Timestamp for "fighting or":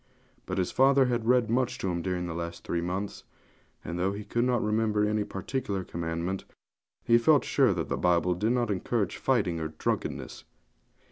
9.17-9.67